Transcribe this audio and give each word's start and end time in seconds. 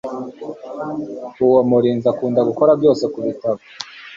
Uwo 1.45 1.59
murinzi 1.69 2.05
akunda 2.13 2.41
gukora 2.49 2.71
byose 2.79 3.03
kubitabo 3.13 3.59